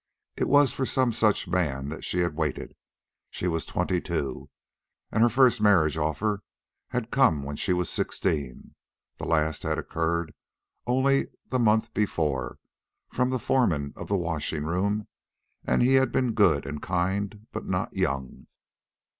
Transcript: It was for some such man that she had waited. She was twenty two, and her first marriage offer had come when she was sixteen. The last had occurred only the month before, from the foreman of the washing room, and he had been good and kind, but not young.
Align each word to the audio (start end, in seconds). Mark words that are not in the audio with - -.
It 0.35 0.47
was 0.47 0.73
for 0.73 0.83
some 0.83 1.11
such 1.11 1.47
man 1.47 1.89
that 1.89 2.03
she 2.03 2.21
had 2.21 2.33
waited. 2.35 2.73
She 3.29 3.47
was 3.47 3.67
twenty 3.67 4.01
two, 4.01 4.49
and 5.11 5.21
her 5.21 5.29
first 5.29 5.61
marriage 5.61 5.95
offer 5.95 6.41
had 6.87 7.11
come 7.11 7.43
when 7.43 7.55
she 7.55 7.71
was 7.71 7.87
sixteen. 7.87 8.73
The 9.19 9.25
last 9.27 9.61
had 9.61 9.77
occurred 9.77 10.33
only 10.87 11.27
the 11.49 11.59
month 11.59 11.93
before, 11.93 12.57
from 13.13 13.29
the 13.29 13.37
foreman 13.37 13.93
of 13.95 14.07
the 14.07 14.17
washing 14.17 14.63
room, 14.63 15.07
and 15.65 15.83
he 15.83 15.93
had 15.93 16.11
been 16.11 16.33
good 16.33 16.65
and 16.65 16.81
kind, 16.81 17.45
but 17.51 17.67
not 17.67 17.93
young. 17.93 18.47